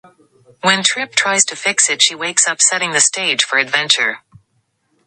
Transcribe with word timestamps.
When 0.61 0.81
Tripp 0.83 1.13
tries 1.13 1.45
to 1.45 1.55
fix 1.55 1.87
it 1.87 2.01
she 2.01 2.15
wakes 2.15 2.47
up 2.47 2.59
setting 2.59 2.89
the 2.91 2.99
stage 3.01 3.43
for 3.43 3.59
adventure. 3.59 4.21